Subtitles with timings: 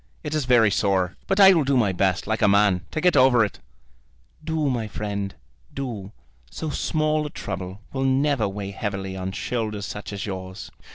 [0.23, 3.15] It is very sore; but I will do my best, like a man, to get
[3.15, 3.59] over it."
[4.43, 5.35] "Do, my friend,
[5.71, 6.11] do.
[6.49, 10.71] So small a trouble will never weigh heavily on shoulders such as yours."